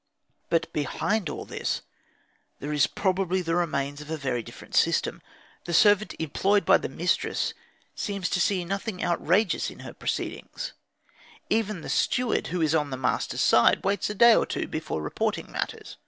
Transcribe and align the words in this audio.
But 0.49 0.73
behind 0.73 1.29
all 1.29 1.45
this 1.45 1.83
there 2.59 2.73
is 2.73 2.87
probably 2.87 3.43
the 3.43 3.53
remains 3.53 4.01
of 4.01 4.09
a 4.09 4.17
very 4.17 4.41
different 4.41 4.73
system. 4.73 5.21
The 5.65 5.75
servant 5.75 6.15
employed 6.17 6.65
by 6.65 6.79
the 6.79 6.89
mistress 6.89 7.53
seems 7.93 8.27
to 8.31 8.41
see 8.41 8.65
nothing 8.65 9.03
outrageous 9.03 9.69
in 9.69 9.81
her 9.81 9.93
proceedings; 9.93 10.73
and 11.51 11.55
even 11.59 11.81
the 11.81 11.87
steward, 11.89 12.47
who 12.47 12.61
is 12.61 12.73
on 12.73 12.89
the 12.89 12.97
master's 12.97 13.41
side, 13.41 13.83
waits 13.83 14.09
a 14.09 14.15
day 14.15 14.33
or 14.35 14.47
two 14.47 14.67
before 14.67 15.03
reporting 15.03 15.51
matters. 15.51 15.97